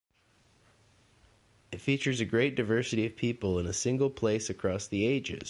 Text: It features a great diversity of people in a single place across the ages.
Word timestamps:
It 1.71 1.79
features 1.79 2.21
a 2.21 2.25
great 2.25 2.55
diversity 2.55 3.05
of 3.05 3.15
people 3.15 3.59
in 3.59 3.67
a 3.67 3.73
single 3.73 4.09
place 4.09 4.49
across 4.49 4.87
the 4.87 5.05
ages. 5.05 5.39